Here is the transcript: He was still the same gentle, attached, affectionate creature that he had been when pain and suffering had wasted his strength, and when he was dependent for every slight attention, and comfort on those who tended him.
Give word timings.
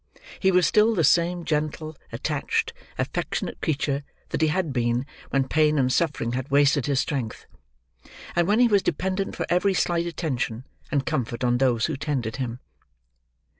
He 0.39 0.49
was 0.51 0.65
still 0.65 0.95
the 0.95 1.03
same 1.03 1.45
gentle, 1.45 1.95
attached, 2.11 2.73
affectionate 2.97 3.61
creature 3.61 4.01
that 4.29 4.41
he 4.41 4.47
had 4.47 4.73
been 4.73 5.05
when 5.29 5.47
pain 5.47 5.77
and 5.77 5.93
suffering 5.93 6.31
had 6.31 6.49
wasted 6.49 6.87
his 6.87 6.99
strength, 6.99 7.45
and 8.35 8.47
when 8.47 8.57
he 8.57 8.67
was 8.67 8.81
dependent 8.81 9.35
for 9.35 9.45
every 9.47 9.75
slight 9.75 10.07
attention, 10.07 10.65
and 10.91 11.05
comfort 11.05 11.43
on 11.43 11.59
those 11.59 11.85
who 11.85 11.95
tended 11.95 12.37
him. 12.37 12.61